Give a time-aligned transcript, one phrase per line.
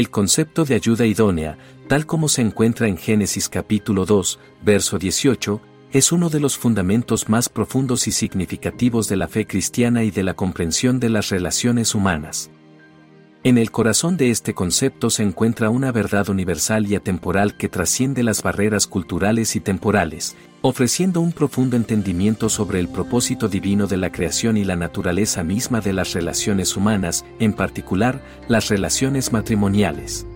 [0.00, 5.60] El concepto de ayuda idónea tal como se encuentra en Génesis capítulo 2, verso 18,
[5.92, 10.22] es uno de los fundamentos más profundos y significativos de la fe cristiana y de
[10.22, 12.50] la comprensión de las relaciones humanas.
[13.42, 18.22] En el corazón de este concepto se encuentra una verdad universal y atemporal que trasciende
[18.22, 24.12] las barreras culturales y temporales, ofreciendo un profundo entendimiento sobre el propósito divino de la
[24.12, 30.26] creación y la naturaleza misma de las relaciones humanas, en particular, las relaciones matrimoniales.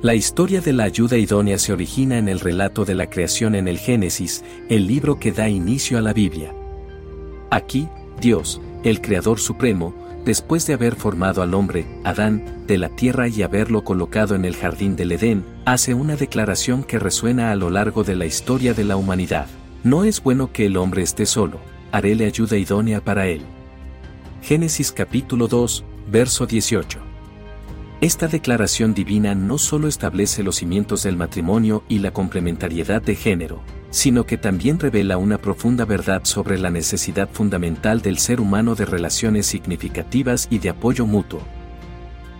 [0.00, 3.66] La historia de la ayuda idónea se origina en el relato de la creación en
[3.66, 6.54] el Génesis, el libro que da inicio a la Biblia.
[7.50, 7.88] Aquí,
[8.20, 9.92] Dios, el Creador Supremo,
[10.24, 14.56] después de haber formado al hombre, Adán, de la tierra y haberlo colocado en el
[14.56, 18.84] jardín del Edén, hace una declaración que resuena a lo largo de la historia de
[18.84, 19.46] la humanidad.
[19.84, 21.58] No es bueno que el hombre esté solo,
[21.90, 23.42] haréle ayuda idónea para él.
[24.42, 26.98] Génesis capítulo 2, verso 18.
[28.00, 33.60] Esta declaración divina no solo establece los cimientos del matrimonio y la complementariedad de género,
[33.92, 38.86] sino que también revela una profunda verdad sobre la necesidad fundamental del ser humano de
[38.86, 41.42] relaciones significativas y de apoyo mutuo.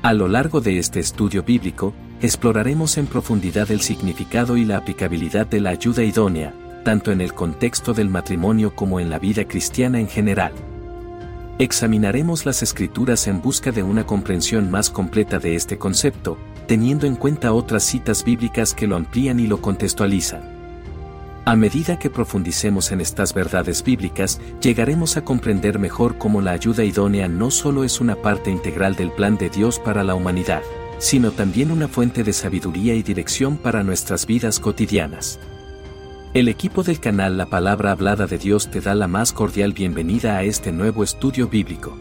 [0.02, 1.92] A lo largo de este estudio bíblico,
[2.22, 6.54] exploraremos en profundidad el significado y la aplicabilidad de la ayuda idónea,
[6.84, 10.52] tanto en el contexto del matrimonio como en la vida cristiana en general.
[11.58, 17.14] Examinaremos las escrituras en busca de una comprensión más completa de este concepto, teniendo en
[17.14, 20.51] cuenta otras citas bíblicas que lo amplían y lo contextualizan.
[21.44, 26.84] A medida que profundicemos en estas verdades bíblicas, llegaremos a comprender mejor cómo la ayuda
[26.84, 30.62] idónea no solo es una parte integral del plan de Dios para la humanidad,
[30.98, 35.40] sino también una fuente de sabiduría y dirección para nuestras vidas cotidianas.
[36.32, 40.36] El equipo del canal La Palabra Hablada de Dios te da la más cordial bienvenida
[40.36, 41.98] a este nuevo estudio bíblico.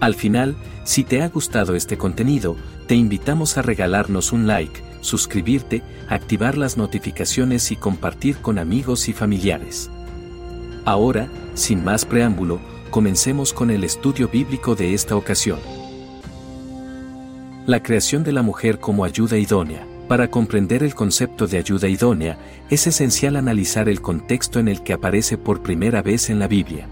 [0.00, 2.56] Al final, si te ha gustado este contenido,
[2.86, 9.12] te invitamos a regalarnos un like, suscribirte, activar las notificaciones y compartir con amigos y
[9.12, 9.90] familiares.
[10.86, 15.58] Ahora, sin más preámbulo, comencemos con el estudio bíblico de esta ocasión.
[17.66, 19.86] La creación de la mujer como ayuda idónea.
[20.08, 22.36] Para comprender el concepto de ayuda idónea,
[22.68, 26.88] es esencial analizar el contexto en el que aparece por primera vez en la Biblia.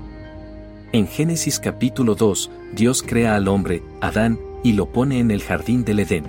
[0.90, 5.84] En Génesis capítulo 2, Dios crea al hombre, Adán, y lo pone en el jardín
[5.84, 6.24] del Edén.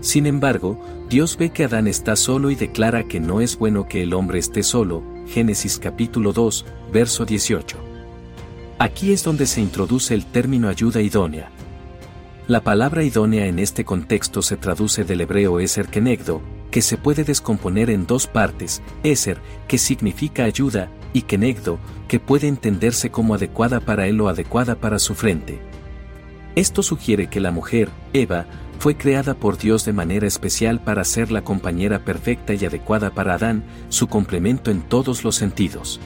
[0.00, 4.04] Sin embargo, Dios ve que Adán está solo y declara que no es bueno que
[4.04, 7.76] el hombre esté solo, Génesis capítulo 2, verso 18.
[8.78, 11.50] Aquí es donde se introduce el término ayuda idónea,
[12.48, 16.40] la palabra idónea en este contexto se traduce del hebreo eser kenegdo,
[16.70, 19.36] que se puede descomponer en dos partes, eser,
[19.68, 24.98] que significa ayuda, y kenegdo, que puede entenderse como adecuada para él o adecuada para
[24.98, 25.60] su frente.
[26.54, 28.46] Esto sugiere que la mujer, Eva,
[28.78, 33.34] fue creada por Dios de manera especial para ser la compañera perfecta y adecuada para
[33.34, 36.00] Adán, su complemento en todos los sentidos.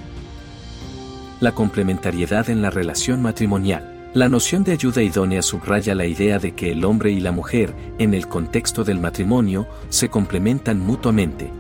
[1.41, 4.11] La complementariedad en la relación matrimonial.
[4.15, 7.75] La noción de ayuda idónea subraya la idea de que el hombre y la mujer,
[7.99, 11.51] en el contexto del matrimonio, se complementan mutuamente.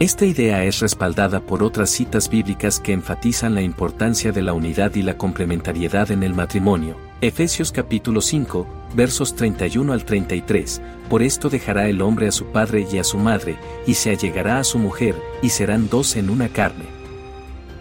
[0.00, 4.92] Esta idea es respaldada por otras citas bíblicas que enfatizan la importancia de la unidad
[4.96, 6.96] y la complementariedad en el matrimonio.
[7.20, 12.84] Efesios capítulo 5, versos 31 al 33, por esto dejará el hombre a su padre
[12.90, 13.56] y a su madre,
[13.86, 16.86] y se allegará a su mujer, y serán dos en una carne.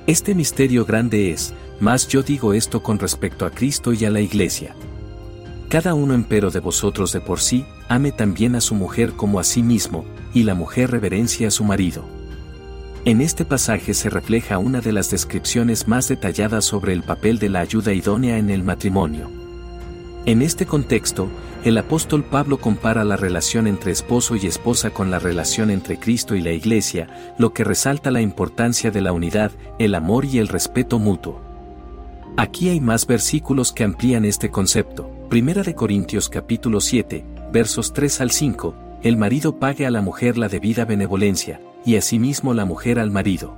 [0.06, 4.22] Este misterio grande es, mas yo digo esto con respecto a Cristo y a la
[4.22, 4.76] iglesia.
[5.68, 9.44] Cada uno empero de vosotros de por sí, ame también a su mujer como a
[9.44, 12.04] sí mismo, y la mujer reverencia a su marido.
[13.06, 17.50] En este pasaje se refleja una de las descripciones más detalladas sobre el papel de
[17.50, 19.30] la ayuda idónea en el matrimonio.
[20.26, 21.28] En este contexto,
[21.66, 26.36] el apóstol Pablo compara la relación entre esposo y esposa con la relación entre Cristo
[26.36, 30.48] y la Iglesia, lo que resalta la importancia de la unidad, el amor y el
[30.48, 31.42] respeto mutuo.
[32.38, 35.10] Aquí hay más versículos que amplían este concepto.
[35.30, 40.38] Primera de Corintios capítulo 7, versos 3 al 5, el marido pague a la mujer
[40.38, 43.54] la debida benevolencia, y asimismo la mujer al marido.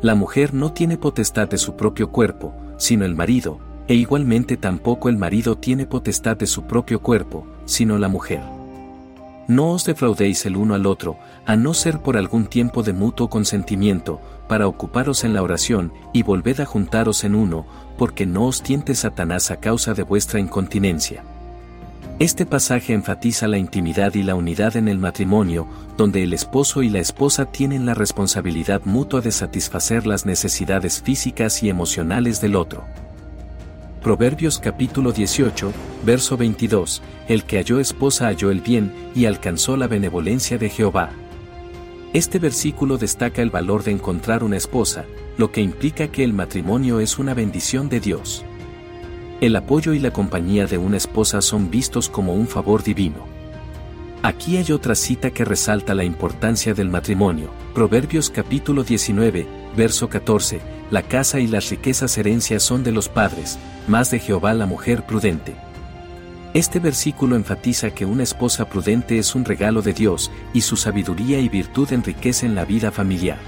[0.00, 3.58] La mujer no tiene potestad de su propio cuerpo, sino el marido,
[3.88, 8.42] e igualmente tampoco el marido tiene potestad de su propio cuerpo, sino la mujer.
[9.48, 13.28] No os defraudéis el uno al otro, a no ser por algún tiempo de mutuo
[13.28, 17.66] consentimiento, para ocuparos en la oración, y volved a juntaros en uno,
[17.98, 21.24] porque no os tiente Satanás a causa de vuestra incontinencia.
[22.20, 25.66] Este pasaje enfatiza la intimidad y la unidad en el matrimonio,
[25.96, 31.60] donde el esposo y la esposa tienen la responsabilidad mutua de satisfacer las necesidades físicas
[31.64, 32.84] y emocionales del otro.
[34.00, 35.72] Proverbios capítulo 18,
[36.06, 41.10] verso 22, El que halló esposa halló el bien y alcanzó la benevolencia de Jehová.
[42.12, 45.04] Este versículo destaca el valor de encontrar una esposa,
[45.36, 48.44] lo que implica que el matrimonio es una bendición de Dios.
[49.40, 53.26] El apoyo y la compañía de una esposa son vistos como un favor divino.
[54.22, 57.50] Aquí hay otra cita que resalta la importancia del matrimonio.
[57.74, 59.46] Proverbios capítulo 19,
[59.76, 60.60] verso 14,
[60.90, 63.58] La casa y las riquezas herencias son de los padres,
[63.88, 65.56] más de Jehová la mujer prudente.
[66.54, 71.40] Este versículo enfatiza que una esposa prudente es un regalo de Dios, y su sabiduría
[71.40, 73.38] y virtud enriquecen la vida familiar.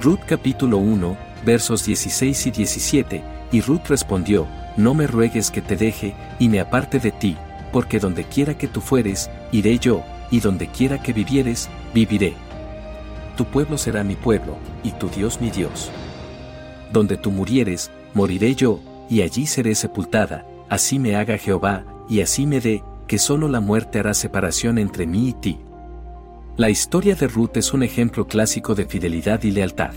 [0.00, 4.46] Ruth capítulo 1, versos 16 y 17, y Ruth respondió,
[4.76, 7.36] no me ruegues que te deje, y me aparte de ti,
[7.72, 12.34] porque donde quiera que tú fueres, iré yo, y donde quiera que vivieres, viviré.
[13.36, 15.90] Tu pueblo será mi pueblo, y tu Dios mi Dios.
[16.92, 22.46] Donde tú murieres, moriré yo, y allí seré sepultada, así me haga Jehová, y así
[22.46, 25.58] me dé, que solo la muerte hará separación entre mí y ti.
[26.56, 29.94] La historia de Ruth es un ejemplo clásico de fidelidad y lealtad.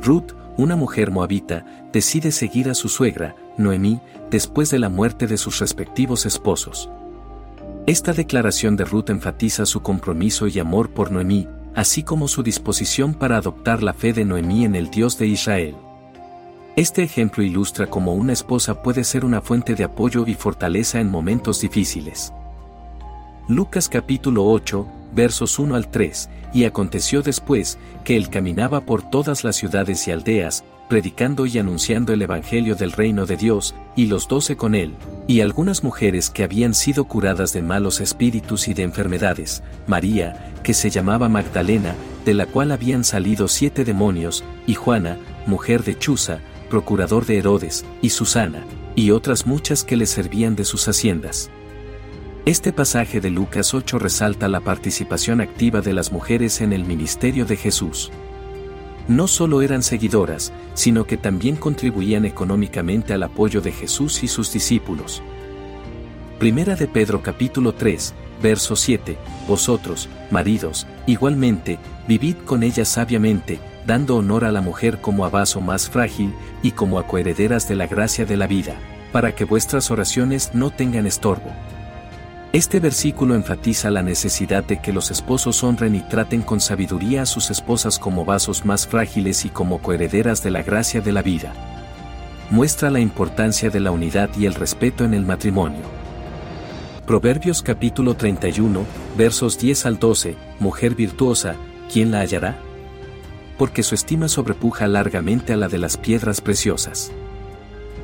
[0.00, 5.38] Ruth, una mujer moabita, decide seguir a su suegra, Noemí, después de la muerte de
[5.38, 6.90] sus respectivos esposos.
[7.86, 13.14] Esta declaración de Ruth enfatiza su compromiso y amor por Noemí, así como su disposición
[13.14, 15.76] para adoptar la fe de Noemí en el Dios de Israel.
[16.74, 21.08] Este ejemplo ilustra cómo una esposa puede ser una fuente de apoyo y fortaleza en
[21.08, 22.32] momentos difíciles.
[23.48, 24.86] Lucas capítulo 8,
[25.18, 30.12] versos 1 al 3, y aconteció después, que él caminaba por todas las ciudades y
[30.12, 34.94] aldeas, predicando y anunciando el Evangelio del reino de Dios, y los doce con él,
[35.26, 40.72] y algunas mujeres que habían sido curadas de malos espíritus y de enfermedades, María, que
[40.72, 46.38] se llamaba Magdalena, de la cual habían salido siete demonios, y Juana, mujer de Chuza,
[46.70, 48.62] procurador de Herodes, y Susana,
[48.94, 51.50] y otras muchas que le servían de sus haciendas.
[52.48, 57.44] Este pasaje de Lucas 8 resalta la participación activa de las mujeres en el ministerio
[57.44, 58.10] de Jesús
[59.06, 64.50] no solo eran seguidoras, sino que también contribuían económicamente al apoyo de Jesús y sus
[64.50, 65.22] discípulos.
[66.38, 74.16] Primera de Pedro capítulo 3, verso 7, Vosotros, maridos, igualmente, vivid con ella sabiamente, dando
[74.16, 77.86] honor a la mujer como a vaso más frágil y como a coherederas de la
[77.86, 78.74] gracia de la vida,
[79.12, 81.50] para que vuestras oraciones no tengan estorbo.
[82.52, 87.26] Este versículo enfatiza la necesidad de que los esposos honren y traten con sabiduría a
[87.26, 91.52] sus esposas como vasos más frágiles y como coherederas de la gracia de la vida.
[92.50, 95.82] Muestra la importancia de la unidad y el respeto en el matrimonio.
[97.06, 98.86] Proverbios capítulo 31,
[99.18, 101.54] versos 10 al 12, Mujer virtuosa,
[101.92, 102.56] ¿quién la hallará?
[103.58, 107.12] Porque su estima sobrepuja largamente a la de las piedras preciosas.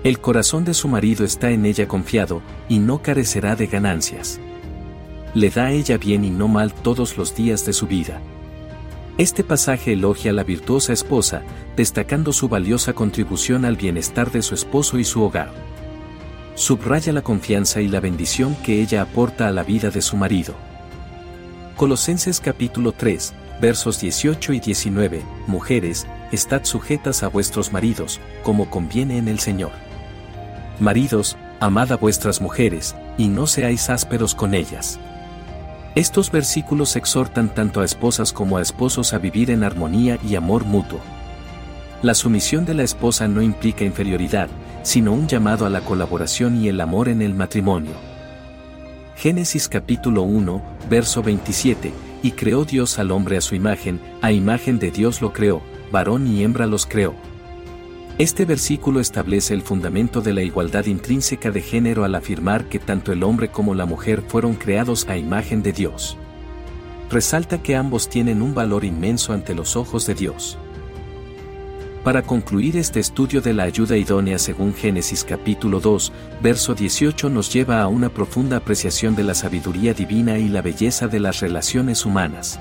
[0.05, 4.39] El corazón de su marido está en ella confiado, y no carecerá de ganancias.
[5.33, 8.21] Le da a ella bien y no mal todos los días de su vida.
[9.17, 11.41] Este pasaje elogia a la virtuosa esposa,
[11.75, 15.51] destacando su valiosa contribución al bienestar de su esposo y su hogar.
[16.55, 20.55] Subraya la confianza y la bendición que ella aporta a la vida de su marido.
[21.77, 29.17] Colosenses capítulo 3, versos 18 y 19, Mujeres, estad sujetas a vuestros maridos, como conviene
[29.17, 29.73] en el Señor.
[30.81, 34.99] Maridos, amad a vuestras mujeres, y no seáis ásperos con ellas.
[35.95, 40.65] Estos versículos exhortan tanto a esposas como a esposos a vivir en armonía y amor
[40.65, 40.99] mutuo.
[42.03, 44.49] La sumisión de la esposa no implica inferioridad,
[44.83, 47.93] sino un llamado a la colaboración y el amor en el matrimonio.
[49.17, 51.93] Génesis capítulo 1, verso 27,
[52.25, 55.63] y creó Dios al hombre a su imagen, a imagen de Dios lo creó,
[55.93, 57.15] varón y hembra los creó.
[58.17, 63.11] Este versículo establece el fundamento de la igualdad intrínseca de género al afirmar que tanto
[63.11, 66.17] el hombre como la mujer fueron creados a imagen de Dios.
[67.11, 70.57] Resalta que ambos tienen un valor inmenso ante los ojos de Dios.
[72.05, 77.53] Para concluir este estudio de la ayuda idónea según Génesis capítulo 2, verso 18 nos
[77.53, 82.07] lleva a una profunda apreciación de la sabiduría divina y la belleza de las relaciones
[82.07, 82.61] humanas.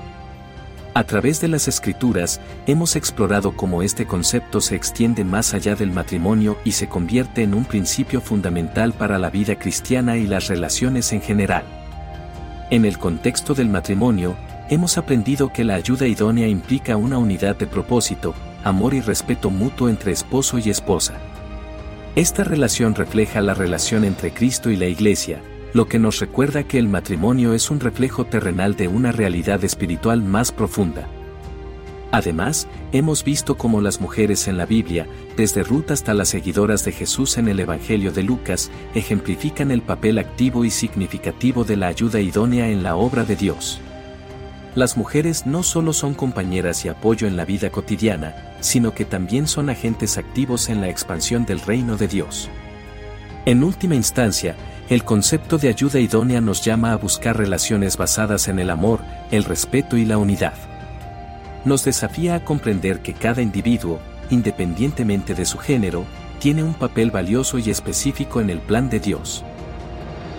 [0.96, 5.90] A través de las escrituras, hemos explorado cómo este concepto se extiende más allá del
[5.90, 11.12] matrimonio y se convierte en un principio fundamental para la vida cristiana y las relaciones
[11.12, 11.64] en general.
[12.70, 14.36] En el contexto del matrimonio,
[14.70, 18.32] hemos aprendido que la ayuda idónea implica una unidad de propósito,
[18.62, 21.14] amor y respeto mutuo entre esposo y esposa.
[22.14, 25.42] Esta relación refleja la relación entre Cristo y la Iglesia,
[25.74, 30.22] lo que nos recuerda que el matrimonio es un reflejo terrenal de una realidad espiritual
[30.22, 31.08] más profunda.
[32.12, 36.92] Además, hemos visto cómo las mujeres en la Biblia, desde Ruth hasta las seguidoras de
[36.92, 42.20] Jesús en el Evangelio de Lucas, ejemplifican el papel activo y significativo de la ayuda
[42.20, 43.80] idónea en la obra de Dios.
[44.76, 49.48] Las mujeres no solo son compañeras y apoyo en la vida cotidiana, sino que también
[49.48, 52.48] son agentes activos en la expansión del reino de Dios.
[53.44, 54.56] En última instancia,
[54.90, 59.00] el concepto de ayuda idónea nos llama a buscar relaciones basadas en el amor,
[59.30, 60.54] el respeto y la unidad.
[61.64, 63.98] Nos desafía a comprender que cada individuo,
[64.28, 66.04] independientemente de su género,
[66.38, 69.42] tiene un papel valioso y específico en el plan de Dios.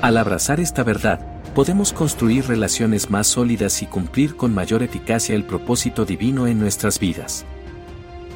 [0.02, 1.20] Al abrazar esta verdad,
[1.56, 7.00] podemos construir relaciones más sólidas y cumplir con mayor eficacia el propósito divino en nuestras
[7.00, 7.46] vidas.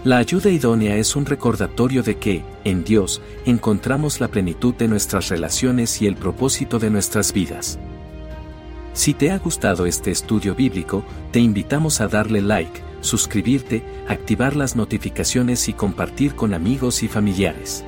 [0.05, 5.27] La ayuda idónea es un recordatorio de que, en Dios, encontramos la plenitud de nuestras
[5.27, 7.77] relaciones y el propósito de nuestras vidas.
[8.93, 14.77] Si te ha gustado este estudio bíblico, te invitamos a darle like, suscribirte, activar las
[14.77, 17.83] notificaciones y compartir con amigos y familiares.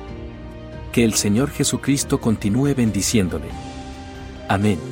[0.92, 3.48] Que el Señor Jesucristo continúe bendiciéndole.
[4.48, 4.91] Amén.